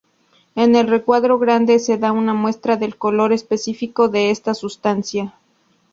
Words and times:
En 0.55 0.75
el 0.75 0.87
recuadro 0.87 1.37
grande 1.37 1.77
se 1.77 1.99
da 1.99 2.11
una 2.11 2.33
muestra 2.33 2.75
del 2.75 2.97
color 2.97 3.33
específico 3.33 4.07
de 4.07 4.31
esta 4.31 4.55
sustancia. 4.55 5.35